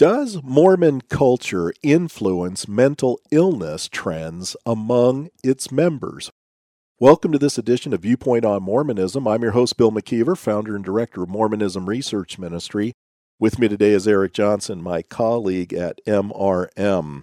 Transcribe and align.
Does 0.00 0.42
Mormon 0.42 1.02
culture 1.02 1.74
influence 1.82 2.66
mental 2.66 3.20
illness 3.30 3.86
trends 3.86 4.56
among 4.64 5.28
its 5.44 5.70
members? 5.70 6.30
Welcome 6.98 7.32
to 7.32 7.38
this 7.38 7.58
edition 7.58 7.92
of 7.92 8.00
Viewpoint 8.00 8.46
on 8.46 8.62
Mormonism. 8.62 9.28
I'm 9.28 9.42
your 9.42 9.50
host, 9.50 9.76
Bill 9.76 9.92
McKeever, 9.92 10.38
founder 10.38 10.74
and 10.74 10.82
director 10.82 11.24
of 11.24 11.28
Mormonism 11.28 11.84
Research 11.84 12.38
Ministry. 12.38 12.94
With 13.38 13.58
me 13.58 13.68
today 13.68 13.90
is 13.90 14.08
Eric 14.08 14.32
Johnson, 14.32 14.82
my 14.82 15.02
colleague 15.02 15.74
at 15.74 16.00
MRM. 16.06 17.20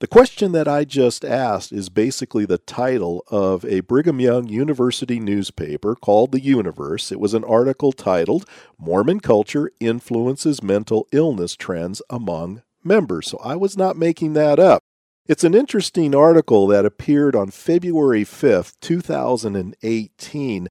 The 0.00 0.06
question 0.06 0.52
that 0.52 0.68
I 0.68 0.84
just 0.84 1.24
asked 1.24 1.72
is 1.72 1.88
basically 1.88 2.44
the 2.44 2.58
title 2.58 3.24
of 3.32 3.64
a 3.64 3.80
Brigham 3.80 4.20
Young 4.20 4.48
University 4.48 5.18
newspaper 5.18 5.96
called 5.96 6.30
The 6.30 6.40
Universe. 6.40 7.10
It 7.10 7.18
was 7.18 7.34
an 7.34 7.42
article 7.42 7.90
titled 7.90 8.48
Mormon 8.78 9.18
Culture 9.18 9.72
Influences 9.80 10.62
Mental 10.62 11.08
Illness 11.10 11.56
Trends 11.56 12.00
Among 12.10 12.62
Members. 12.84 13.26
So 13.26 13.38
I 13.42 13.56
was 13.56 13.76
not 13.76 13.96
making 13.96 14.34
that 14.34 14.60
up. 14.60 14.84
It's 15.26 15.42
an 15.42 15.54
interesting 15.54 16.14
article 16.14 16.68
that 16.68 16.86
appeared 16.86 17.34
on 17.34 17.50
February 17.50 18.24
5th, 18.24 18.74
2018, 18.80 20.68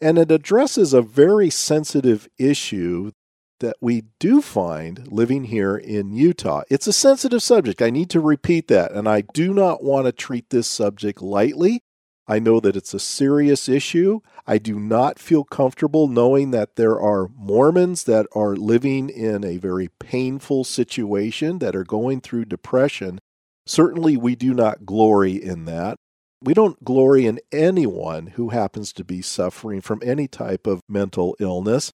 and 0.00 0.18
it 0.18 0.30
addresses 0.30 0.94
a 0.94 1.02
very 1.02 1.50
sensitive 1.50 2.30
issue 2.38 3.10
that 3.60 3.76
we 3.80 4.04
do 4.18 4.42
find 4.42 5.10
living 5.10 5.44
here 5.44 5.76
in 5.76 6.12
Utah. 6.12 6.62
It's 6.68 6.86
a 6.86 6.92
sensitive 6.92 7.42
subject. 7.42 7.80
I 7.80 7.90
need 7.90 8.10
to 8.10 8.20
repeat 8.20 8.68
that, 8.68 8.92
and 8.92 9.08
I 9.08 9.22
do 9.22 9.54
not 9.54 9.82
want 9.82 10.06
to 10.06 10.12
treat 10.12 10.50
this 10.50 10.66
subject 10.66 11.22
lightly. 11.22 11.82
I 12.26 12.38
know 12.38 12.60
that 12.60 12.76
it's 12.76 12.94
a 12.94 13.00
serious 13.00 13.68
issue. 13.68 14.20
I 14.46 14.58
do 14.58 14.78
not 14.78 15.18
feel 15.18 15.42
comfortable 15.42 16.06
knowing 16.06 16.52
that 16.52 16.76
there 16.76 17.00
are 17.00 17.28
Mormons 17.36 18.04
that 18.04 18.26
are 18.34 18.54
living 18.54 19.08
in 19.08 19.44
a 19.44 19.56
very 19.56 19.88
painful 19.98 20.64
situation, 20.64 21.58
that 21.58 21.74
are 21.74 21.84
going 21.84 22.20
through 22.20 22.44
depression. 22.44 23.18
Certainly, 23.66 24.16
we 24.16 24.36
do 24.36 24.54
not 24.54 24.86
glory 24.86 25.42
in 25.42 25.64
that. 25.64 25.96
We 26.42 26.54
don't 26.54 26.84
glory 26.84 27.26
in 27.26 27.40
anyone 27.52 28.28
who 28.28 28.48
happens 28.50 28.92
to 28.94 29.04
be 29.04 29.22
suffering 29.22 29.80
from 29.80 30.00
any 30.02 30.26
type 30.26 30.66
of 30.66 30.80
mental 30.88 31.36
illness. 31.38 31.90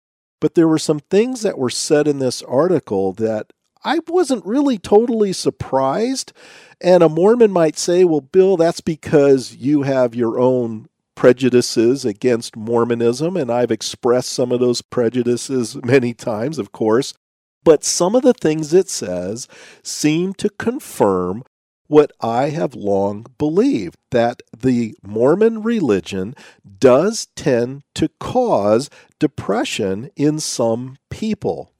But 0.42 0.56
there 0.56 0.66
were 0.66 0.76
some 0.76 0.98
things 0.98 1.42
that 1.42 1.56
were 1.56 1.70
said 1.70 2.08
in 2.08 2.18
this 2.18 2.42
article 2.42 3.12
that 3.12 3.52
I 3.84 4.00
wasn't 4.08 4.44
really 4.44 4.76
totally 4.76 5.32
surprised. 5.32 6.32
And 6.80 7.04
a 7.04 7.08
Mormon 7.08 7.52
might 7.52 7.78
say, 7.78 8.02
well, 8.02 8.22
Bill, 8.22 8.56
that's 8.56 8.80
because 8.80 9.54
you 9.54 9.82
have 9.82 10.16
your 10.16 10.40
own 10.40 10.88
prejudices 11.14 12.04
against 12.04 12.56
Mormonism. 12.56 13.36
And 13.36 13.52
I've 13.52 13.70
expressed 13.70 14.30
some 14.30 14.50
of 14.50 14.58
those 14.58 14.82
prejudices 14.82 15.76
many 15.84 16.12
times, 16.12 16.58
of 16.58 16.72
course. 16.72 17.14
But 17.62 17.84
some 17.84 18.16
of 18.16 18.22
the 18.22 18.34
things 18.34 18.74
it 18.74 18.88
says 18.88 19.46
seem 19.84 20.34
to 20.34 20.50
confirm 20.50 21.44
what 21.86 22.12
I 22.20 22.50
have 22.50 22.74
long 22.74 23.26
believed 23.38 23.98
that 24.10 24.42
the 24.56 24.94
Mormon 25.02 25.62
religion 25.62 26.34
does 26.78 27.26
tend 27.36 27.82
to 27.94 28.08
cause 28.18 28.88
depression 29.18 30.10
in 30.16 30.38
some 30.38 30.96
people. 31.10 31.72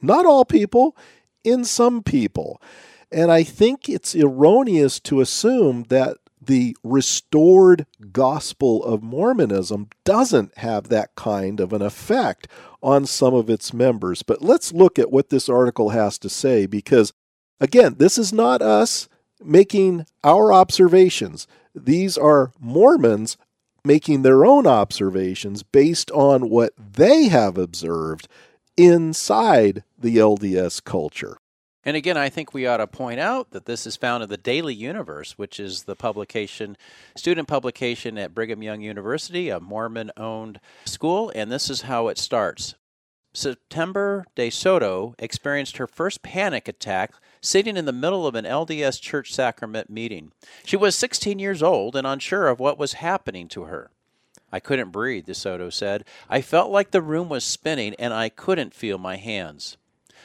Not 0.00 0.26
all 0.26 0.44
people, 0.44 0.96
in 1.42 1.64
some 1.64 2.02
people. 2.02 2.60
And 3.10 3.30
I 3.30 3.42
think 3.42 3.88
it's 3.88 4.14
erroneous 4.14 5.00
to 5.00 5.20
assume 5.20 5.84
that 5.84 6.18
the 6.40 6.76
restored 6.84 7.86
gospel 8.12 8.84
of 8.84 9.02
Mormonism 9.02 9.88
doesn't 10.04 10.58
have 10.58 10.88
that 10.88 11.14
kind 11.16 11.60
of 11.60 11.72
an 11.72 11.82
effect 11.82 12.46
on 12.82 13.06
some 13.06 13.34
of 13.34 13.50
its 13.50 13.72
members. 13.72 14.22
But 14.22 14.42
let's 14.42 14.72
look 14.72 14.98
at 14.98 15.10
what 15.10 15.30
this 15.30 15.48
article 15.48 15.90
has 15.90 16.18
to 16.18 16.28
say 16.28 16.66
because, 16.66 17.12
again, 17.60 17.96
this 17.98 18.16
is 18.18 18.32
not 18.32 18.62
us 18.62 19.08
making 19.42 20.06
our 20.24 20.52
observations. 20.52 21.46
These 21.74 22.16
are 22.16 22.52
Mormons 22.58 23.36
making 23.84 24.22
their 24.22 24.44
own 24.44 24.66
observations 24.66 25.62
based 25.62 26.10
on 26.10 26.50
what 26.50 26.72
they 26.76 27.28
have 27.28 27.56
observed 27.56 28.28
inside 28.76 29.84
the 29.98 30.16
LDS 30.16 30.82
culture. 30.82 31.38
And 31.84 31.96
again, 31.96 32.16
I 32.16 32.28
think 32.28 32.52
we 32.52 32.66
ought 32.66 32.78
to 32.78 32.88
point 32.88 33.20
out 33.20 33.52
that 33.52 33.66
this 33.66 33.86
is 33.86 33.94
found 33.94 34.24
in 34.24 34.28
the 34.28 34.36
Daily 34.36 34.74
Universe, 34.74 35.38
which 35.38 35.60
is 35.60 35.84
the 35.84 35.94
publication, 35.94 36.76
student 37.16 37.46
publication 37.46 38.18
at 38.18 38.34
Brigham 38.34 38.60
Young 38.60 38.80
University, 38.80 39.50
a 39.50 39.60
Mormon 39.60 40.10
owned 40.16 40.58
school. 40.84 41.30
And 41.36 41.50
this 41.50 41.70
is 41.70 41.82
how 41.82 42.08
it 42.08 42.18
starts. 42.18 42.74
September 43.32 44.24
DeSoto 44.34 45.14
experienced 45.20 45.76
her 45.76 45.86
first 45.86 46.22
panic 46.22 46.66
attack 46.66 47.12
sitting 47.40 47.76
in 47.76 47.84
the 47.84 47.92
middle 47.92 48.26
of 48.26 48.34
an 48.34 48.44
LDS 48.44 49.00
church 49.00 49.32
sacrament 49.32 49.90
meeting. 49.90 50.32
She 50.64 50.76
was 50.76 50.94
16 50.96 51.38
years 51.38 51.62
old 51.62 51.96
and 51.96 52.06
unsure 52.06 52.48
of 52.48 52.60
what 52.60 52.78
was 52.78 52.94
happening 52.94 53.48
to 53.48 53.64
her. 53.64 53.90
I 54.52 54.60
couldn't 54.60 54.90
breathe, 54.90 55.26
DeSoto 55.26 55.72
said. 55.72 56.04
I 56.28 56.40
felt 56.40 56.70
like 56.70 56.90
the 56.90 57.02
room 57.02 57.28
was 57.28 57.44
spinning 57.44 57.94
and 57.98 58.14
I 58.14 58.28
couldn't 58.28 58.74
feel 58.74 58.98
my 58.98 59.16
hands. 59.16 59.76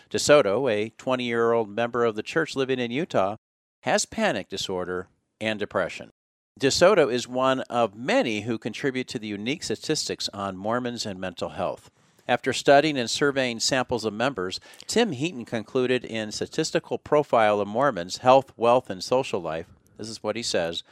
DeSoto, 0.09 0.71
a 0.71 0.89
20 0.89 1.23
year 1.23 1.53
old 1.53 1.69
member 1.69 2.05
of 2.05 2.15
the 2.15 2.23
church 2.23 2.55
living 2.55 2.79
in 2.79 2.91
Utah, 2.91 3.37
has 3.81 4.05
panic 4.05 4.49
disorder 4.49 5.07
and 5.39 5.59
depression. 5.59 6.11
DeSoto 6.59 7.11
is 7.11 7.27
one 7.27 7.61
of 7.61 7.95
many 7.95 8.41
who 8.41 8.57
contribute 8.57 9.07
to 9.07 9.17
the 9.17 9.27
unique 9.27 9.63
statistics 9.63 10.29
on 10.33 10.57
Mormons 10.57 11.05
and 11.05 11.19
mental 11.19 11.49
health. 11.49 11.89
After 12.31 12.53
studying 12.53 12.97
and 12.97 13.09
surveying 13.09 13.59
samples 13.59 14.05
of 14.05 14.13
members, 14.13 14.61
Tim 14.87 15.11
Heaton 15.11 15.43
concluded 15.43 16.05
in 16.05 16.31
Statistical 16.31 16.97
Profile 16.97 17.59
of 17.59 17.67
Mormons, 17.67 18.19
Health, 18.19 18.53
Wealth, 18.55 18.89
and 18.89 19.03
Social 19.03 19.41
Life, 19.41 19.65
this 19.97 20.07
is 20.07 20.23
what 20.23 20.37
he 20.37 20.41
says 20.41 20.83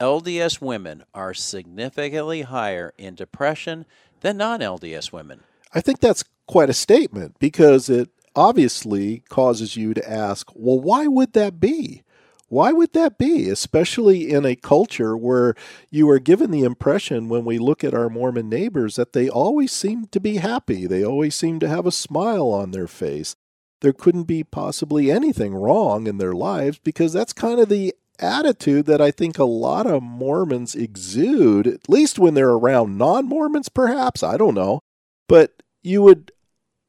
LDS 0.00 0.62
women 0.62 1.04
are 1.12 1.34
significantly 1.34 2.40
higher 2.40 2.94
in 2.96 3.14
depression 3.14 3.84
than 4.22 4.38
non 4.38 4.60
LDS 4.60 5.12
women. 5.12 5.40
I 5.74 5.82
think 5.82 6.00
that's 6.00 6.24
quite 6.46 6.70
a 6.70 6.72
statement 6.72 7.36
because 7.38 7.90
it 7.90 8.08
obviously 8.34 9.22
causes 9.28 9.76
you 9.76 9.92
to 9.92 10.10
ask, 10.10 10.48
well, 10.54 10.80
why 10.80 11.06
would 11.06 11.34
that 11.34 11.60
be? 11.60 12.04
Why 12.48 12.70
would 12.70 12.92
that 12.92 13.18
be, 13.18 13.48
especially 13.48 14.30
in 14.30 14.44
a 14.44 14.54
culture 14.54 15.16
where 15.16 15.54
you 15.90 16.08
are 16.10 16.20
given 16.20 16.52
the 16.52 16.62
impression 16.62 17.28
when 17.28 17.44
we 17.44 17.58
look 17.58 17.82
at 17.82 17.94
our 17.94 18.08
Mormon 18.08 18.48
neighbors 18.48 18.94
that 18.96 19.12
they 19.12 19.28
always 19.28 19.72
seem 19.72 20.06
to 20.06 20.20
be 20.20 20.36
happy? 20.36 20.86
They 20.86 21.04
always 21.04 21.34
seem 21.34 21.58
to 21.60 21.68
have 21.68 21.86
a 21.86 21.92
smile 21.92 22.48
on 22.48 22.70
their 22.70 22.86
face. 22.86 23.34
There 23.80 23.92
couldn't 23.92 24.24
be 24.24 24.44
possibly 24.44 25.10
anything 25.10 25.54
wrong 25.54 26.06
in 26.06 26.18
their 26.18 26.32
lives 26.32 26.78
because 26.78 27.12
that's 27.12 27.32
kind 27.32 27.58
of 27.58 27.68
the 27.68 27.94
attitude 28.20 28.86
that 28.86 29.00
I 29.00 29.10
think 29.10 29.38
a 29.38 29.44
lot 29.44 29.86
of 29.86 30.02
Mormons 30.02 30.74
exude, 30.74 31.66
at 31.66 31.88
least 31.88 32.18
when 32.18 32.34
they're 32.34 32.50
around 32.50 32.96
non 32.96 33.26
Mormons, 33.26 33.68
perhaps. 33.68 34.22
I 34.22 34.36
don't 34.36 34.54
know. 34.54 34.80
But 35.28 35.62
you 35.82 36.02
would 36.02 36.30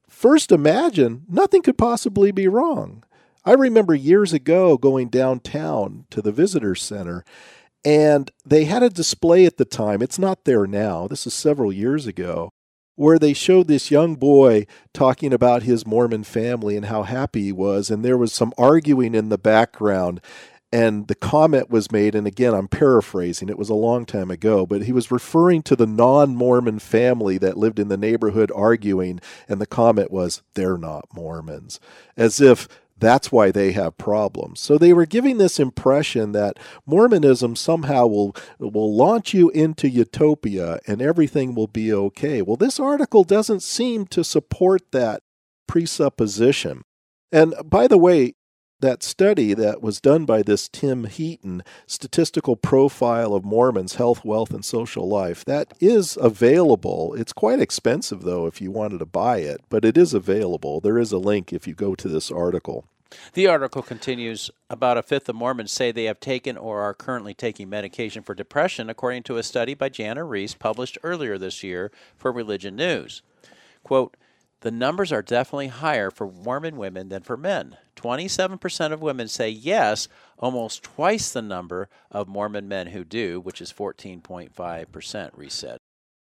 first 0.08 0.52
imagine 0.52 1.26
nothing 1.28 1.64
could 1.64 1.78
possibly 1.78 2.32
be 2.32 2.48
wrong. 2.48 3.04
I 3.48 3.54
remember 3.54 3.96
years 3.96 4.34
ago 4.34 4.76
going 4.76 5.08
downtown 5.08 6.04
to 6.10 6.22
the 6.22 6.34
visitor 6.34 6.76
center 6.76 7.24
and 7.86 8.30
they 8.46 8.66
had 8.66 8.84
a 8.84 8.90
display 8.90 9.46
at 9.46 9.56
the 9.56 9.64
time. 9.64 10.02
It's 10.02 10.20
not 10.20 10.44
there 10.44 10.68
now. 10.68 11.08
This 11.08 11.26
is 11.26 11.34
several 11.34 11.72
years 11.72 12.06
ago 12.06 12.50
where 12.96 13.18
they 13.18 13.32
showed 13.32 13.70
this 13.70 13.90
young 13.90 14.16
boy 14.16 14.66
talking 14.94 15.32
about 15.32 15.64
his 15.64 15.88
Mormon 15.88 16.26
family 16.26 16.76
and 16.76 16.88
how 16.88 17.04
happy 17.04 17.44
he 17.44 17.52
was 17.54 17.90
and 17.90 18.04
there 18.04 18.18
was 18.18 18.34
some 18.34 18.52
arguing 18.58 19.16
in 19.16 19.30
the 19.30 19.38
background 19.38 20.20
and 20.74 21.08
the 21.08 21.16
comment 21.16 21.70
was 21.70 21.90
made 21.90 22.16
and 22.16 22.28
again 22.28 22.54
I'm 22.54 22.68
paraphrasing 22.68 23.48
it 23.48 23.58
was 23.58 23.70
a 23.70 23.76
long 23.76 24.06
time 24.06 24.30
ago 24.30 24.66
but 24.66 24.84
he 24.84 24.92
was 24.92 25.10
referring 25.10 25.64
to 25.64 25.76
the 25.78 25.88
non-Mormon 25.88 26.80
family 26.80 27.38
that 27.38 27.56
lived 27.56 27.80
in 27.80 27.88
the 27.88 27.96
neighborhood 27.96 28.52
arguing 28.54 29.22
and 29.48 29.62
the 29.62 29.66
comment 29.66 30.12
was 30.12 30.42
they're 30.54 30.78
not 30.78 31.06
Mormons 31.14 31.80
as 32.18 32.42
if 32.42 32.68
that's 33.00 33.32
why 33.32 33.52
they 33.52 33.72
have 33.74 33.98
problems. 33.98 34.60
So 34.60 34.78
they 34.78 34.94
were 34.94 35.06
giving 35.06 35.38
this 35.38 35.60
impression 35.60 36.32
that 36.32 36.58
Mormonism 36.86 37.56
somehow 37.56 38.08
will 38.08 38.36
will 38.60 38.96
launch 38.96 39.34
you 39.34 39.50
into 39.52 39.90
utopia 39.90 40.80
and 40.88 41.02
everything 41.02 41.54
will 41.54 41.68
be 41.68 41.94
okay. 41.94 42.42
Well, 42.42 42.58
this 42.58 42.80
article 42.80 43.24
doesn't 43.24 43.62
seem 43.62 44.08
to 44.08 44.24
support 44.24 44.92
that 44.92 45.22
presupposition. 45.68 46.84
And 47.32 47.54
by 47.64 47.88
the 47.88 47.98
way, 47.98 48.34
that 48.80 49.04
study 49.04 49.54
that 49.54 49.82
was 49.82 50.00
done 50.00 50.26
by 50.26 50.42
this 50.42 50.68
Tim 50.68 51.06
Heaton, 51.06 51.64
Statistical 51.86 52.56
Profile 52.56 53.34
of 53.34 53.44
Mormons' 53.44 53.96
Health, 53.96 54.24
Wealth, 54.24 54.54
and 54.54 54.64
Social 54.64 55.08
Life, 55.08 55.44
that 55.46 55.74
is 55.80 56.18
available. 56.22 57.14
It's 57.16 57.34
quite 57.34 57.60
expensive, 57.60 58.22
though, 58.22 58.46
if 58.46 58.62
you 58.62 58.72
wanted 58.72 59.00
to 59.00 59.06
buy 59.06 59.38
it, 59.38 59.62
but 59.70 59.84
it 59.84 59.98
is 59.98 60.14
available. 60.14 60.80
There 60.80 61.00
is 61.00 61.12
a 61.12 61.18
link 61.18 61.52
if 61.52 61.68
you 61.68 61.74
go 61.74 61.96
to 61.96 62.08
this 62.08 62.32
article. 62.32 62.86
The 63.34 63.48
article 63.48 63.82
continues 63.82 64.52
about 64.70 64.98
a 64.98 65.02
fifth 65.02 65.30
of 65.30 65.36
Mormons 65.36 65.72
say 65.72 65.92
they 65.92 66.04
have 66.06 66.20
taken 66.20 66.58
or 66.58 66.82
are 66.82 66.94
currently 66.94 67.34
taking 67.34 67.70
medication 67.70 68.22
for 68.22 68.36
depression, 68.36 68.90
according 68.90 69.24
to 69.24 69.38
a 69.38 69.44
study 69.44 69.74
by 69.74 69.90
Jana 69.90 70.26
Riess 70.26 70.54
published 70.54 70.98
earlier 71.04 71.38
this 71.38 71.64
year 71.64 71.90
for 72.18 72.32
Religion 72.32 72.76
News. 72.76 73.22
Quote, 73.84 74.18
the 74.62 74.72
numbers 74.72 75.12
are 75.12 75.22
definitely 75.22 75.68
higher 75.68 76.10
for 76.10 76.32
Mormon 76.32 76.78
women 76.78 77.10
than 77.10 77.22
for 77.24 77.38
men. 77.38 77.78
27% 77.96 78.92
of 78.92 79.02
women 79.02 79.28
say 79.28 79.50
yes, 79.50 80.08
almost 80.40 80.84
twice 80.84 81.32
the 81.32 81.42
number 81.42 81.90
of 82.12 82.28
Mormon 82.28 82.68
men 82.68 82.88
who 82.88 83.04
do, 83.04 83.40
which 83.40 83.62
is 83.62 83.72
14.5%, 83.74 85.30
reset. 85.36 85.78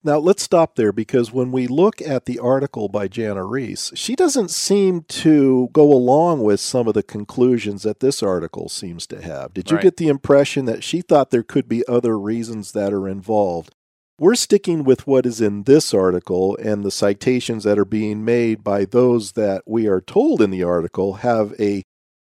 Now, 0.06 0.19
let's 0.19 0.42
stop 0.42 0.76
there 0.76 0.92
because 0.92 1.32
when 1.32 1.50
we 1.50 1.66
look 1.66 2.02
at 2.02 2.26
the 2.26 2.38
article 2.38 2.90
by 2.90 3.08
Jana 3.08 3.42
Riess, 3.42 3.90
she 3.94 4.14
doesn't 4.14 4.50
seem 4.50 5.04
to 5.08 5.70
go 5.72 5.90
along 5.90 6.42
with 6.42 6.60
some 6.60 6.87
of 6.87 6.92
the 6.92 7.02
conclusions 7.02 7.84
that 7.84 8.00
this 8.00 8.22
article 8.22 8.69
seems 8.69 9.06
to 9.06 9.22
have. 9.22 9.54
Did 9.54 9.70
you 9.70 9.76
Right. 9.76 9.84
get 9.84 9.96
the 9.96 10.08
impression 10.08 10.66
that 10.66 10.84
she 10.84 11.00
thought 11.00 11.30
there 11.30 11.42
could 11.42 11.69
be 11.69 11.88
other 11.88 12.19
reasons 12.19 12.72
that 12.72 12.92
are 12.92 13.08
involved? 13.08 13.75
We're 14.16 14.37
sticking 14.37 14.84
with 14.84 15.08
what 15.08 15.26
is 15.26 15.40
in 15.40 15.64
this 15.64 15.93
article 15.93 16.56
and 16.62 16.84
the 16.84 16.93
citations 16.93 17.64
that 17.64 17.81
are 17.81 17.84
being 17.84 18.25
made 18.25 18.62
by 18.62 18.84
those 18.84 19.32
that 19.32 19.62
we 19.66 19.88
are 19.88 20.00
told 20.00 20.40
in 20.40 20.50
the 20.50 20.62
article 20.62 21.14
have 21.14 21.52
a 21.58 21.82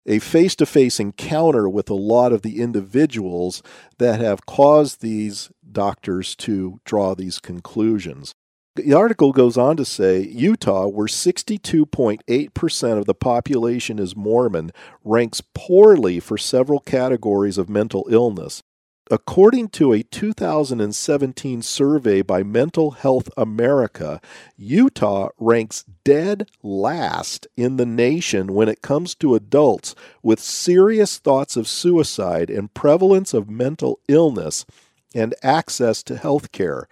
a 0.06 0.18
face 0.18 0.54
to 0.56 0.66
face 0.66 1.00
encounter 1.00 1.68
with 1.68 1.88
a 1.90 1.94
lot 1.94 2.32
of 2.32 2.42
the 2.42 2.60
individuals 2.60 3.62
that 3.98 4.20
have 4.20 4.46
caused 4.46 5.00
these 5.00 5.50
doctors 5.70 6.34
to 6.36 6.80
draw 6.84 7.14
these 7.14 7.38
conclusions. 7.38 8.34
The 8.76 8.94
article 8.94 9.32
goes 9.32 9.58
on 9.58 9.76
to 9.76 9.84
say 9.84 10.20
Utah, 10.20 10.86
where 10.86 11.08
62.8% 11.08 12.98
of 12.98 13.04
the 13.06 13.14
population 13.14 13.98
is 13.98 14.16
Mormon, 14.16 14.70
ranks 15.04 15.42
poorly 15.54 16.20
for 16.20 16.38
several 16.38 16.80
categories 16.80 17.58
of 17.58 17.68
mental 17.68 18.06
illness. 18.08 18.62
According 19.10 19.70
to 19.70 19.94
a 19.94 20.02
2017 20.02 21.62
survey 21.62 22.20
by 22.20 22.42
Mental 22.42 22.90
Health 22.90 23.30
America, 23.38 24.20
Utah 24.58 25.30
ranks 25.38 25.86
dead 26.04 26.50
last 26.62 27.46
in 27.56 27.78
the 27.78 27.86
nation 27.86 28.52
when 28.52 28.68
it 28.68 28.82
comes 28.82 29.14
to 29.16 29.34
adults 29.34 29.94
with 30.22 30.40
serious 30.40 31.16
thoughts 31.16 31.56
of 31.56 31.66
suicide 31.66 32.50
and 32.50 32.74
prevalence 32.74 33.32
of 33.32 33.48
mental 33.48 33.98
illness 34.08 34.66
and 35.14 35.34
access 35.42 36.02
to 36.02 36.18
health 36.18 36.52
care. 36.52 36.86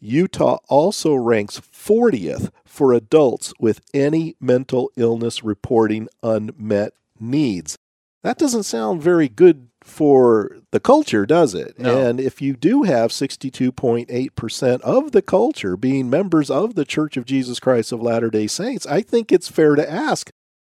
Utah 0.00 0.58
also 0.68 1.14
ranks 1.14 1.60
40th 1.60 2.50
for 2.66 2.92
adults 2.92 3.54
with 3.58 3.80
any 3.94 4.36
mental 4.38 4.90
illness 4.96 5.42
reporting 5.42 6.08
unmet 6.22 6.92
needs. 7.18 7.78
That 8.22 8.36
doesn't 8.36 8.64
sound 8.64 9.02
very 9.02 9.28
good 9.28 9.68
for 9.84 10.56
the 10.70 10.80
culture, 10.80 11.26
does 11.26 11.54
it? 11.54 11.78
No. 11.78 11.96
And 11.96 12.18
if 12.18 12.40
you 12.40 12.54
do 12.54 12.82
have 12.82 13.10
62.8% 13.10 14.80
of 14.80 15.12
the 15.12 15.22
culture 15.22 15.76
being 15.76 16.10
members 16.10 16.50
of 16.50 16.74
the 16.74 16.86
Church 16.86 17.16
of 17.16 17.26
Jesus 17.26 17.60
Christ 17.60 17.92
of 17.92 18.02
Latter 18.02 18.30
day 18.30 18.46
Saints, 18.46 18.86
I 18.86 19.02
think 19.02 19.30
it's 19.30 19.48
fair 19.48 19.76
to 19.76 19.88
ask 19.88 20.30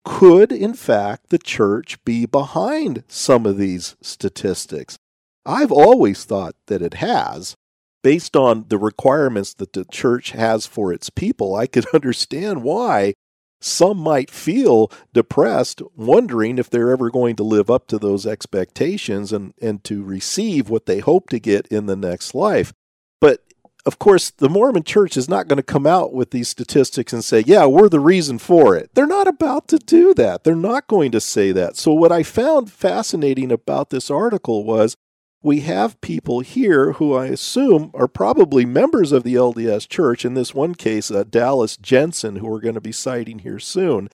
could, 0.06 0.52
in 0.52 0.74
fact, 0.74 1.30
the 1.30 1.38
church 1.38 2.04
be 2.06 2.26
behind 2.26 3.04
some 3.08 3.46
of 3.46 3.58
these 3.58 3.96
statistics? 4.02 4.98
I've 5.46 5.72
always 5.72 6.24
thought 6.24 6.56
that 6.68 6.82
it 6.82 6.96
has. 6.96 7.56
Based 8.02 8.36
on 8.36 8.66
the 8.70 8.78
requirements 8.78 9.54
that 9.56 9.74
the 9.74 9.86
church 9.86 10.32
has 10.32 10.66
for 10.66 10.94
its 10.94 11.10
people, 11.10 11.56
I 11.56 11.68
could 11.68 11.86
understand 11.94 12.64
why 12.64 13.14
some 13.60 13.98
might 13.98 14.32
feel 14.32 14.92
depressed, 15.14 15.82
wondering 15.96 16.58
if 16.58 16.70
they're 16.70 16.92
ever 16.92 17.10
going 17.10 17.36
to 17.38 17.44
live 17.44 17.70
up 17.70 17.88
to 17.88 18.00
those 18.00 18.26
expectations 18.26 19.34
and, 19.34 19.54
and 19.62 19.84
to 19.84 20.04
receive 20.04 20.70
what 20.70 20.86
they 20.86 21.00
hope 21.00 21.30
to 21.30 21.40
get 21.40 21.68
in 21.68 21.86
the 21.86 21.96
next 21.96 22.34
life. 22.34 22.74
But 23.20 23.44
of 23.86 24.00
course, 24.00 24.30
the 24.30 24.50
Mormon 24.50 24.84
church 24.84 25.18
is 25.18 25.30
not 25.30 25.48
going 25.48 25.58
to 25.58 25.64
come 25.64 25.88
out 25.88 26.14
with 26.14 26.32
these 26.32 26.50
statistics 26.50 27.14
and 27.14 27.24
say, 27.24 27.44
yeah, 27.46 27.66
we're 27.66 27.90
the 27.90 28.00
reason 28.00 28.38
for 28.38 28.76
it. 28.76 28.92
They're 28.94 29.08
not 29.08 29.28
about 29.28 29.68
to 29.70 29.78
do 29.78 30.14
that. 30.16 30.44
They're 30.44 30.56
not 30.56 30.88
going 30.88 31.12
to 31.12 31.22
say 31.22 31.52
that. 31.54 31.78
So, 31.78 31.94
what 31.94 32.12
I 32.12 32.24
found 32.24 32.72
fascinating 32.72 33.52
about 33.52 33.90
this 33.90 34.12
article 34.12 34.64
was 34.64 34.96
we 35.42 35.62
have 35.62 36.02
people 36.02 36.42
here 36.42 36.94
who 36.94 37.14
I 37.14 37.28
assume 37.28 37.92
are 37.94 38.08
probably 38.08 38.66
members 38.66 39.12
of 39.12 39.24
the 39.24 39.36
LDS 39.36 39.88
church. 39.88 40.26
In 40.26 40.34
this 40.34 40.54
one 40.54 40.76
case, 40.76 41.10
uh, 41.10 41.24
Dallas 41.24 41.78
Jensen, 41.78 42.38
who 42.38 42.48
we're 42.48 42.60
going 42.60 42.76
to 42.76 42.82
be 42.82 42.92
citing 42.92 43.40
here 43.40 43.60
soon. 43.60 44.10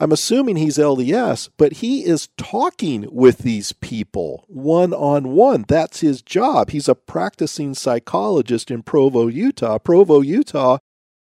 I'm 0.00 0.12
assuming 0.12 0.56
he's 0.56 0.78
LDS, 0.78 1.48
but 1.56 1.74
he 1.74 2.04
is 2.04 2.28
talking 2.36 3.08
with 3.10 3.38
these 3.38 3.72
people 3.72 4.44
one 4.46 4.94
on 4.94 5.30
one. 5.30 5.64
That's 5.66 6.00
his 6.00 6.22
job. 6.22 6.70
He's 6.70 6.88
a 6.88 6.94
practicing 6.94 7.74
psychologist 7.74 8.70
in 8.70 8.84
Provo, 8.84 9.26
Utah. 9.26 9.78
Provo, 9.78 10.20
Utah 10.20 10.78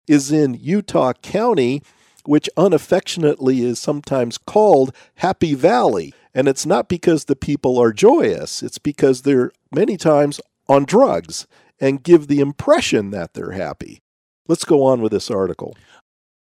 is 0.07 0.31
in 0.31 0.53
Utah 0.53 1.13
County, 1.13 1.81
which 2.27 2.49
unaffectionately 2.57 3.61
is 3.61 3.79
sometimes 3.79 4.37
called 4.37 4.93
Happy 5.15 5.53
Valley. 5.53 6.13
And 6.33 6.47
it's 6.47 6.65
not 6.65 6.89
because 6.89 7.25
the 7.25 7.35
people 7.35 7.79
are 7.79 7.93
joyous, 7.93 8.61
it's 8.61 8.77
because 8.77 9.21
they're 9.21 9.51
many 9.73 9.97
times 9.97 10.39
on 10.67 10.85
drugs 10.85 11.47
and 11.79 12.03
give 12.03 12.27
the 12.27 12.39
impression 12.39 13.11
that 13.11 13.33
they're 13.33 13.51
happy. 13.51 14.01
Let's 14.47 14.65
go 14.65 14.83
on 14.83 15.01
with 15.01 15.11
this 15.11 15.31
article. 15.31 15.75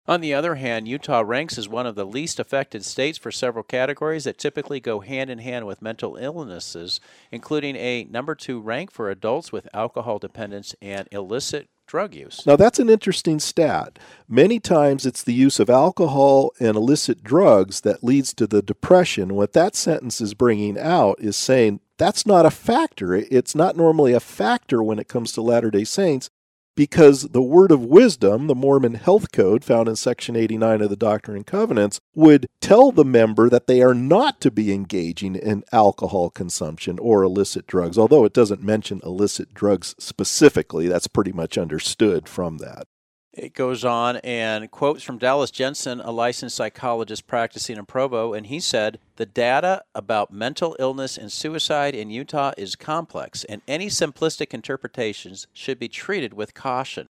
On 0.07 0.21
the 0.21 0.35
other 0.35 0.55
hand, 0.55 0.87
Utah 0.87 1.23
ranks 1.25 1.57
as 1.57 1.67
one 1.67 1.87
of 1.87 1.95
the 1.95 2.05
least 2.05 2.39
affected 2.39 2.85
states 2.85 3.17
for 3.17 3.31
several 3.31 3.63
categories 3.63 4.25
that 4.25 4.37
typically 4.37 4.79
go 4.79 4.99
hand 4.99 5.31
in 5.31 5.39
hand 5.39 5.65
with 5.65 5.81
mental 5.81 6.15
illnesses, 6.15 6.99
including 7.31 7.75
a 7.75 8.03
number 8.05 8.35
two 8.35 8.59
rank 8.59 8.91
for 8.91 9.09
adults 9.09 9.51
with 9.51 9.67
alcohol 9.73 10.19
dependence 10.19 10.75
and 10.79 11.07
illicit 11.11 11.69
drug 11.95 12.13
use. 12.13 12.45
Now, 12.45 12.57
that's 12.57 12.77
an 12.77 12.89
interesting 12.89 13.39
stat. 13.39 13.97
Many 14.27 14.59
times 14.59 15.05
it's 15.05 15.23
the 15.23 15.33
use 15.33 15.61
of 15.61 15.69
alcohol 15.69 16.51
and 16.59 16.75
illicit 16.75 17.23
drugs 17.23 17.81
that 17.81 18.03
leads 18.03 18.33
to 18.33 18.45
the 18.45 18.61
depression. 18.61 19.33
What 19.33 19.53
that 19.53 19.77
sentence 19.77 20.19
is 20.19 20.33
bringing 20.33 20.77
out 20.77 21.17
is 21.21 21.37
saying 21.37 21.79
that's 21.97 22.25
not 22.25 22.45
a 22.45 22.51
factor. 22.51 23.15
It's 23.15 23.55
not 23.55 23.77
normally 23.77 24.11
a 24.11 24.19
factor 24.19 24.83
when 24.83 24.99
it 24.99 25.07
comes 25.07 25.31
to 25.31 25.41
Latter 25.41 25.71
day 25.71 25.85
Saints 25.85 26.29
because 26.75 27.23
the 27.23 27.41
word 27.41 27.71
of 27.71 27.85
wisdom, 27.85 28.47
the 28.47 28.55
Mormon 28.55 28.95
health 28.95 29.31
code 29.31 29.63
found 29.63 29.87
in 29.87 29.95
section 29.95 30.35
89 30.35 30.81
of 30.81 30.89
the 30.89 30.95
Doctrine 30.95 31.37
and 31.37 31.47
Covenants, 31.47 31.99
would 32.13 32.47
tell 32.59 32.91
the 32.91 33.05
member 33.05 33.49
that 33.49 33.67
they 33.67 33.81
are 33.81 33.93
not 33.93 34.41
to 34.41 34.51
be 34.51 34.73
engaging 34.73 35.35
in 35.35 35.63
alcohol 35.71 36.29
consumption 36.29 36.99
or 36.99 37.23
illicit 37.23 37.67
drugs, 37.67 37.97
although 37.97 38.25
it 38.25 38.33
doesn't 38.33 38.63
mention 38.63 39.01
illicit 39.03 39.53
drugs 39.53 39.95
specifically. 39.97 40.87
That's 40.87 41.07
pretty 41.07 41.31
much 41.31 41.57
understood 41.57 42.27
from 42.27 42.57
that. 42.57 42.87
It 43.35 43.53
goes 43.53 43.83
on 43.83 44.15
and 44.17 44.71
quotes 44.71 45.03
from 45.03 45.17
Dallas 45.17 45.51
Jensen, 45.51 45.99
a 45.99 46.09
licensed 46.09 46.55
psychologist 46.55 47.27
practicing 47.27 47.75
in 47.75 47.85
Provo, 47.85 48.33
and 48.33 48.47
he 48.47 48.61
said, 48.61 48.97
The 49.17 49.25
data 49.25 49.83
about 49.93 50.31
mental 50.31 50.73
illness 50.79 51.17
and 51.17 51.29
suicide 51.29 51.95
in 51.95 52.09
Utah 52.09 52.53
is 52.57 52.77
complex, 52.77 53.43
and 53.43 53.61
any 53.67 53.87
simplistic 53.87 54.53
interpretations 54.53 55.47
should 55.51 55.77
be 55.79 55.89
treated 55.89 56.33
with 56.33 56.53
caution. 56.53 57.07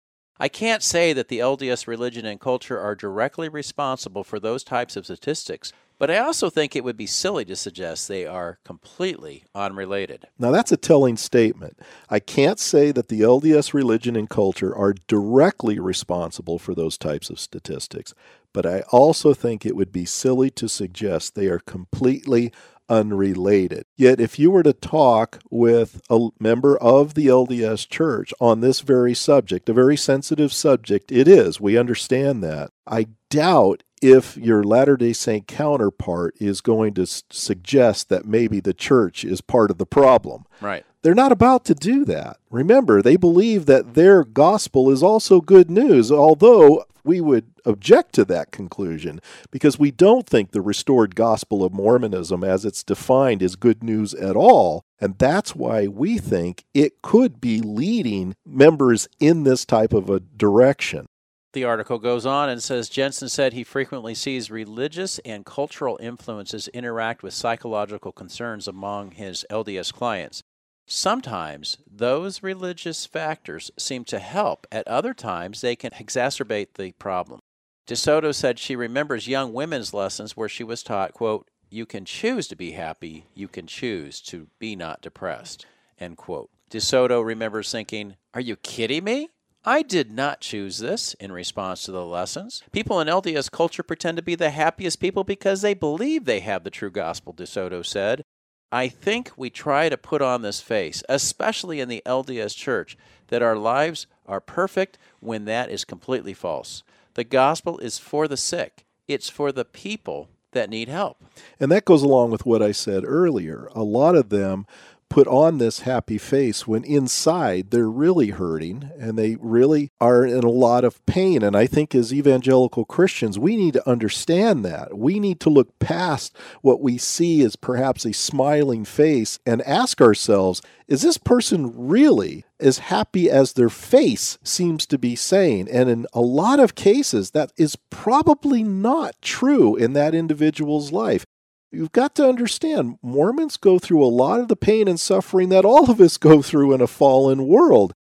I 0.40 0.48
can't 0.48 0.82
say 0.82 1.12
that 1.12 1.28
the 1.28 1.38
LDS 1.38 1.87
religion 1.87 2.26
and 2.26 2.40
culture 2.40 2.80
are 2.80 2.96
directly 2.96 3.48
responsible 3.48 4.25
for 4.25 4.40
those 4.40 4.64
types 4.64 4.96
of 4.96 5.04
statistics, 5.04 5.72
but 5.99 6.11
I 6.11 6.19
also 6.19 6.49
think 6.50 6.75
it 6.75 6.85
would 6.85 6.97
be 6.97 7.07
silly 7.07 7.45
to 7.47 7.57
suggest 7.57 8.09
they 8.09 8.26
are 8.26 8.59
completely 8.64 9.45
unrelated. 9.55 10.26
Now, 10.38 10.50
that's 10.50 10.73
a 10.73 10.76
telling 10.76 11.17
statement. 11.17 11.78
I 12.09 12.21
can't 12.21 12.61
say 12.61 12.93
that 12.93 13.09
the 13.09 13.21
LDS 13.21 13.75
religion 13.75 14.17
and 14.17 14.31
culture 14.31 14.75
are 14.75 14.95
directly 15.07 15.78
responsible 15.78 16.59
for 16.59 16.75
those 16.75 16.97
types 16.97 17.31
of 17.31 17.40
statistics, 17.40 18.14
but 18.52 18.64
I 18.64 18.81
also 18.90 19.35
think 19.35 19.67
it 19.67 19.76
would 19.76 19.93
be 19.93 20.05
silly 20.05 20.50
to 20.52 20.69
suggest 20.69 21.35
they 21.35 21.49
are 21.49 21.61
completely 21.61 22.52
unrelated. 22.88 23.85
Yet, 23.97 24.21
if 24.21 24.38
you 24.38 24.50
were 24.50 24.62
to 24.62 24.73
talk 24.73 25.40
with 25.50 26.00
a 26.09 26.28
member 26.40 26.76
of 26.78 27.14
the 27.14 27.26
LDS 27.26 27.88
church 27.88 28.33
on 28.40 28.61
this 28.61 28.81
very 28.81 29.14
subject, 29.14 29.69
a 29.69 29.75
very 29.75 29.97
sensitive 29.97 30.52
subject, 30.52 31.12
it 31.12 31.28
is, 31.28 31.61
we 31.61 31.76
understand 31.76 32.43
that. 32.45 32.71
I 32.87 33.09
doubt 33.31 33.83
if 34.02 34.37
your 34.37 34.62
Latter 34.62 34.97
day 34.97 35.12
Saint 35.12 35.47
counterpart 35.47 36.35
is 36.40 36.61
going 36.61 36.95
to 36.95 37.02
s- 37.02 37.23
suggest 37.31 38.09
that 38.09 38.25
maybe 38.25 38.61
the 38.61 38.75
church 38.75 39.25
is 39.25 39.40
part 39.40 39.71
of 39.71 39.78
the 39.78 39.87
problem. 39.87 40.45
Right. 40.61 40.85
They're 41.02 41.14
not 41.14 41.33
about 41.33 41.64
to 41.67 41.75
do 41.75 42.05
that. 42.07 42.38
Remember, 42.50 43.02
they 43.02 43.17
believe 43.17 43.67
that 43.67 43.95
their 43.95 44.25
gospel 44.25 44.90
is 44.90 45.02
also 45.02 45.40
good 45.40 45.71
news, 45.71 46.11
although 46.11 46.85
we 47.05 47.21
would 47.21 47.47
object 47.64 48.12
to 48.14 48.25
that 48.26 48.50
conclusion 48.50 49.21
because 49.50 49.78
we 49.78 49.90
don't 49.90 50.26
think 50.26 50.50
the 50.50 50.61
restored 50.61 51.14
gospel 51.14 51.64
of 51.64 51.73
Mormonism, 51.73 52.45
as 52.45 52.64
it's 52.64 52.83
defined, 52.83 53.43
is 53.43 53.57
good 53.57 53.83
news 53.83 54.12
at 54.14 54.37
all. 54.37 54.83
And 55.00 55.17
that's 55.19 55.55
why 55.55 55.87
we 55.87 56.19
think 56.19 56.64
it 56.75 57.00
could 57.02 57.40
be 57.40 57.61
leading 57.61 58.35
members 58.45 59.09
in 59.21 59.45
this 59.45 59.64
type 59.64 59.93
of 59.93 60.11
a 60.11 60.21
direction. 60.21 61.07
The 61.55 61.64
article 61.64 61.99
goes 61.99 62.26
on 62.26 62.50
and 62.50 62.62
says 62.62 62.90
Jensen 62.90 63.28
said 63.28 63.52
he 63.52 63.64
frequently 63.64 64.14
sees 64.14 64.50
religious 64.50 65.19
and 65.21 65.47
cultural 65.47 65.99
influences 66.00 66.69
interact 66.69 67.23
with 67.23 67.33
psychological 67.33 68.12
concerns 68.12 68.69
among 68.69 69.12
his 69.12 69.47
LDS 69.50 69.93
clients. 69.93 70.43
Sometimes 70.87 71.78
those 71.90 72.43
religious 72.43 73.07
factors 73.07 73.71
seem 73.78 74.05
to 74.05 74.19
help, 74.19 74.67
at 74.73 74.88
other 74.88 75.14
times, 75.14 75.61
they 75.61 75.76
can 75.76 75.90
exacerbate 75.93 76.75
the 76.75 76.93
problem. 76.93 77.40
DeSoto 77.87 78.35
said 78.35 78.59
she 78.59 78.76
remembers 78.76 79.28
young 79.28 79.52
women's 79.52 79.95
lessons 79.95 80.37
where 80.37 80.49
she 80.49 80.64
was 80.64 80.83
taught, 80.83 81.14
quote, 81.14 81.49
you 81.71 81.85
can 81.85 82.05
choose 82.05 82.49
to 82.49 82.57
be 82.57 82.73
happy, 82.73 83.26
you 83.35 83.49
can 83.49 83.67
choose 83.67 84.21
to 84.23 84.49
be 84.59 84.75
not 84.76 85.02
depressed, 85.02 85.67
end 85.99 86.17
quote. 86.17 86.50
DeSoto 86.71 87.25
remembers 87.25 87.71
thinking, 87.71 88.17
Are 88.35 88.40
you 88.40 88.57
kidding 88.57 89.05
me? 89.05 89.28
I 89.64 89.82
did 89.82 90.12
not 90.12 90.40
choose 90.40 90.78
this 90.78 91.14
in 91.14 91.32
response 91.32 91.82
to 91.82 91.92
the 91.92 92.04
lessons. 92.04 92.62
People 92.72 93.00
in 93.00 93.08
LDS 93.08 93.50
culture 93.50 93.82
pretend 93.82 94.16
to 94.16 94.22
be 94.22 94.34
the 94.34 94.50
happiest 94.50 95.00
people 95.00 95.24
because 95.24 95.62
they 95.62 95.74
believe 95.74 96.24
they 96.24 96.40
have 96.40 96.64
the 96.64 96.70
true 96.70 96.90
gospel, 96.90 97.34
DeSoto 97.34 97.84
said. 97.84 98.22
I 98.70 98.88
think 98.88 99.32
we 99.36 99.50
try 99.50 99.88
to 99.88 99.96
put 99.96 100.22
on 100.22 100.42
this 100.42 100.60
face, 100.60 101.02
especially 101.08 101.80
in 101.80 101.88
the 101.88 102.02
LDS 102.04 102.54
church, 102.54 102.96
that 103.28 103.42
our 103.42 103.56
lives 103.56 104.06
are 104.26 104.40
perfect 104.40 104.98
when 105.20 105.46
that 105.46 105.70
is 105.70 105.84
completely 105.84 106.34
false. 106.34 106.82
The 107.14 107.24
gospel 107.24 107.78
is 107.78 107.98
for 107.98 108.28
the 108.28 108.36
sick, 108.36 108.84
it's 109.08 109.28
for 109.28 109.52
the 109.52 109.64
people 109.64 110.28
that 110.52 110.70
need 110.70 110.88
help. 110.88 111.22
And 111.58 111.70
that 111.72 111.84
goes 111.84 112.02
along 112.02 112.30
with 112.30 112.46
what 112.46 112.62
I 112.62 112.72
said 112.72 113.04
earlier. 113.06 113.68
A 113.74 113.82
lot 113.82 114.14
of 114.14 114.28
them 114.28 114.66
put 115.08 115.26
on 115.26 115.58
this 115.58 115.80
happy 115.80 116.18
face 116.18 116.66
when 116.66 116.84
inside 116.84 117.70
they're 117.70 117.90
really 117.90 118.30
hurting 118.30 118.90
and 118.98 119.18
they 119.18 119.36
really 119.40 119.90
are 120.00 120.24
in 120.24 120.44
a 120.44 120.50
lot 120.50 120.84
of 120.84 121.04
pain. 121.06 121.42
And 121.42 121.56
I 121.56 121.66
think 121.66 121.94
as 121.94 122.12
evangelical 122.12 122.84
Christians, 122.84 123.38
we 123.38 123.56
need 123.56 123.74
to 123.74 123.88
understand 123.88 124.64
that. 124.64 124.98
We 124.98 125.18
need 125.18 125.40
to 125.40 125.50
look 125.50 125.78
past 125.78 126.36
what 126.62 126.80
we 126.80 126.98
see 126.98 127.42
as 127.42 127.56
perhaps 127.56 128.04
a 128.04 128.12
smiling 128.12 128.84
face 128.84 129.38
and 129.46 129.62
ask 129.62 130.00
ourselves, 130.00 130.62
is 130.86 131.02
this 131.02 131.18
person 131.18 131.72
really 131.74 132.44
as 132.60 132.78
happy 132.78 133.30
as 133.30 133.52
their 133.52 133.68
face 133.68 134.38
seems 134.42 134.86
to 134.86 134.98
be 134.98 135.14
saying? 135.16 135.68
And 135.70 135.88
in 135.90 136.06
a 136.12 136.20
lot 136.20 136.60
of 136.60 136.74
cases, 136.74 137.32
that 137.32 137.52
is 137.56 137.76
probably 137.90 138.62
not 138.62 139.20
true 139.20 139.76
in 139.76 139.92
that 139.92 140.14
individual's 140.14 140.92
life. 140.92 141.24
You've 141.70 141.92
got 141.92 142.14
to 142.14 142.26
understand, 142.26 142.98
Mormons 143.02 143.58
go 143.58 143.78
through 143.78 144.02
a 144.02 144.08
lot 144.08 144.40
of 144.40 144.48
the 144.48 144.56
pain 144.56 144.88
and 144.88 144.98
suffering 144.98 145.50
that 145.50 145.66
all 145.66 145.90
of 145.90 146.00
us 146.00 146.16
go 146.16 146.40
through 146.40 146.72
in 146.72 146.80
a 146.80 146.87
fallen 146.87 147.46
world. 147.46 147.92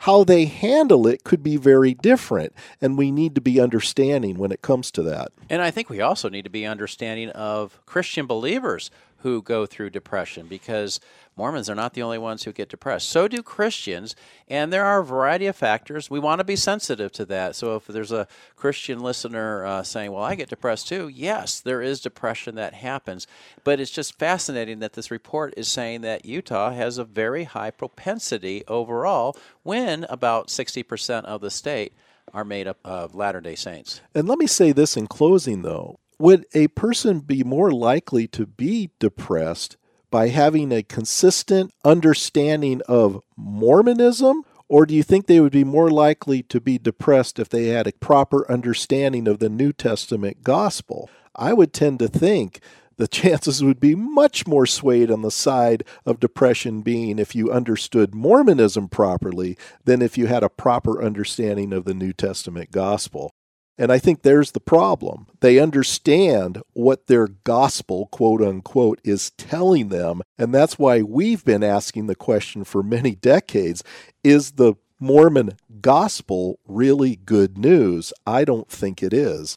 How 0.00 0.24
they 0.24 0.44
handle 0.44 1.06
it 1.06 1.24
could 1.24 1.42
be 1.42 1.56
very 1.56 1.94
different, 1.94 2.52
and 2.82 2.98
we 2.98 3.10
need 3.10 3.34
to 3.36 3.40
be 3.40 3.58
understanding 3.58 4.36
when 4.36 4.52
it 4.52 4.60
comes 4.60 4.90
to 4.90 5.02
that. 5.04 5.32
And 5.48 5.62
I 5.62 5.70
think 5.70 5.88
we 5.88 6.02
also 6.02 6.28
need 6.28 6.42
to 6.42 6.50
be 6.50 6.66
understanding 6.66 7.30
of 7.30 7.80
Christian 7.86 8.26
believers 8.26 8.90
who 9.18 9.40
go 9.40 9.64
through 9.64 9.88
depression 9.88 10.46
because 10.46 11.00
Mormons 11.36 11.68
are 11.68 11.74
not 11.74 11.94
the 11.94 12.02
only 12.02 12.18
ones 12.18 12.44
who 12.44 12.52
get 12.52 12.68
depressed. 12.68 13.08
So 13.08 13.26
do 13.26 13.42
Christians, 13.42 14.14
and 14.48 14.72
there 14.72 14.84
are 14.84 15.00
a 15.00 15.04
variety 15.04 15.46
of 15.46 15.56
factors. 15.56 16.10
We 16.10 16.20
want 16.20 16.38
to 16.38 16.44
be 16.44 16.56
sensitive 16.56 17.10
to 17.12 17.24
that. 17.26 17.56
So 17.56 17.76
if 17.76 17.86
there's 17.86 18.12
a 18.12 18.28
Christian 18.56 19.00
listener 19.00 19.64
uh, 19.64 19.82
saying, 19.82 20.12
Well, 20.12 20.22
I 20.22 20.34
get 20.34 20.48
depressed 20.48 20.88
too, 20.88 21.08
yes, 21.08 21.60
there 21.60 21.82
is 21.82 22.00
depression 22.00 22.54
that 22.54 22.74
happens. 22.74 23.26
But 23.64 23.80
it's 23.80 23.90
just 23.90 24.18
fascinating 24.18 24.78
that 24.78 24.92
this 24.92 25.10
report 25.10 25.54
is 25.56 25.68
saying 25.68 26.02
that 26.02 26.24
Utah 26.24 26.72
has 26.72 26.98
a 26.98 27.04
very 27.04 27.44
high 27.44 27.70
propensity 27.70 28.62
overall 28.68 29.36
when 29.62 30.04
about 30.04 30.48
60% 30.48 31.24
of 31.24 31.40
the 31.40 31.50
state 31.50 31.94
are 32.32 32.44
made 32.44 32.66
up 32.66 32.78
of 32.84 33.14
Latter 33.14 33.40
day 33.40 33.54
Saints. 33.54 34.00
And 34.14 34.28
let 34.28 34.38
me 34.38 34.46
say 34.46 34.72
this 34.72 34.96
in 34.96 35.06
closing, 35.06 35.62
though 35.62 35.98
would 36.18 36.46
a 36.54 36.68
person 36.68 37.20
be 37.20 37.42
more 37.42 37.70
likely 37.72 38.26
to 38.28 38.46
be 38.46 38.90
depressed 38.98 39.76
by 40.14 40.28
having 40.28 40.70
a 40.70 40.80
consistent 40.80 41.72
understanding 41.84 42.80
of 42.86 43.20
Mormonism? 43.36 44.44
Or 44.68 44.86
do 44.86 44.94
you 44.94 45.02
think 45.02 45.26
they 45.26 45.40
would 45.40 45.50
be 45.50 45.64
more 45.64 45.90
likely 45.90 46.40
to 46.44 46.60
be 46.60 46.78
depressed 46.78 47.40
if 47.40 47.48
they 47.48 47.66
had 47.66 47.88
a 47.88 47.92
proper 47.94 48.48
understanding 48.48 49.26
of 49.26 49.40
the 49.40 49.48
New 49.48 49.72
Testament 49.72 50.44
gospel? 50.44 51.10
I 51.34 51.52
would 51.52 51.72
tend 51.72 51.98
to 51.98 52.06
think 52.06 52.60
the 52.96 53.08
chances 53.22 53.64
would 53.64 53.80
be 53.80 53.96
much 53.96 54.46
more 54.46 54.66
swayed 54.66 55.10
on 55.10 55.22
the 55.22 55.32
side 55.32 55.82
of 56.06 56.20
depression 56.20 56.82
being 56.82 57.18
if 57.18 57.34
you 57.34 57.50
understood 57.50 58.14
Mormonism 58.14 58.86
properly 58.86 59.58
than 59.84 60.00
if 60.00 60.16
you 60.16 60.28
had 60.28 60.44
a 60.44 60.48
proper 60.48 61.02
understanding 61.02 61.72
of 61.72 61.86
the 61.86 61.94
New 61.94 62.12
Testament 62.12 62.70
gospel. 62.70 63.32
And 63.76 63.90
I 63.90 63.98
think 63.98 64.22
there's 64.22 64.52
the 64.52 64.60
problem. 64.60 65.26
They 65.40 65.58
understand 65.58 66.62
what 66.74 67.06
their 67.06 67.26
gospel, 67.26 68.06
quote 68.06 68.40
unquote, 68.40 69.00
is 69.02 69.30
telling 69.32 69.88
them. 69.88 70.22
And 70.38 70.54
that's 70.54 70.78
why 70.78 71.02
we've 71.02 71.44
been 71.44 71.64
asking 71.64 72.06
the 72.06 72.14
question 72.14 72.64
for 72.64 72.82
many 72.82 73.14
decades 73.14 73.82
is 74.22 74.52
the 74.52 74.74
Mormon 75.00 75.56
gospel 75.80 76.60
really 76.66 77.16
good 77.16 77.58
news? 77.58 78.12
I 78.26 78.44
don't 78.44 78.68
think 78.68 79.02
it 79.02 79.12
is. 79.12 79.56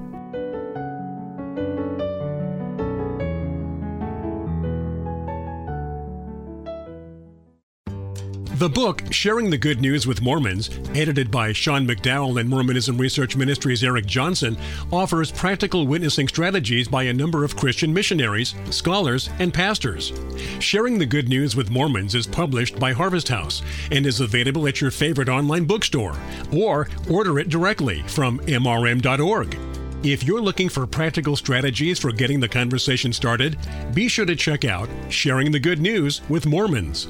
The 8.61 8.69
book, 8.69 9.01
Sharing 9.09 9.49
the 9.49 9.57
Good 9.57 9.81
News 9.81 10.05
with 10.05 10.21
Mormons, 10.21 10.69
edited 10.93 11.31
by 11.31 11.51
Sean 11.51 11.87
McDowell 11.87 12.39
and 12.39 12.47
Mormonism 12.47 12.95
Research 12.95 13.35
Ministries' 13.35 13.83
Eric 13.83 14.05
Johnson, 14.05 14.55
offers 14.91 15.31
practical 15.31 15.87
witnessing 15.87 16.27
strategies 16.27 16.87
by 16.87 17.01
a 17.05 17.13
number 17.13 17.43
of 17.43 17.55
Christian 17.55 17.91
missionaries, 17.91 18.53
scholars, 18.69 19.31
and 19.39 19.51
pastors. 19.51 20.13
Sharing 20.59 20.99
the 20.99 21.07
Good 21.07 21.27
News 21.27 21.55
with 21.55 21.71
Mormons 21.71 22.13
is 22.13 22.27
published 22.27 22.77
by 22.77 22.93
Harvest 22.93 23.29
House 23.29 23.63
and 23.91 24.05
is 24.05 24.19
available 24.19 24.67
at 24.67 24.79
your 24.79 24.91
favorite 24.91 25.27
online 25.27 25.65
bookstore, 25.65 26.15
or 26.53 26.87
order 27.09 27.39
it 27.39 27.49
directly 27.49 28.03
from 28.03 28.37
mrm.org. 28.41 29.57
If 30.03 30.23
you're 30.23 30.39
looking 30.39 30.69
for 30.69 30.85
practical 30.85 31.35
strategies 31.35 31.97
for 31.97 32.11
getting 32.11 32.39
the 32.39 32.47
conversation 32.47 33.11
started, 33.11 33.57
be 33.95 34.07
sure 34.07 34.27
to 34.27 34.35
check 34.35 34.65
out 34.65 34.87
Sharing 35.09 35.51
the 35.51 35.59
Good 35.59 35.79
News 35.79 36.21
with 36.29 36.45
Mormons. 36.45 37.07